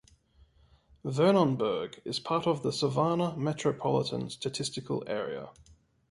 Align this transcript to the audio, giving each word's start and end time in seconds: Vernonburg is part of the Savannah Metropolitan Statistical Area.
Vernonburg 1.05 1.99
is 2.05 2.19
part 2.19 2.47
of 2.47 2.63
the 2.63 2.71
Savannah 2.73 3.35
Metropolitan 3.37 4.31
Statistical 4.31 5.03
Area. 5.05 5.49